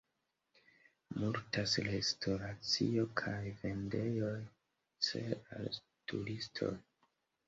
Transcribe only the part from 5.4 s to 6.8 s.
al turistoj.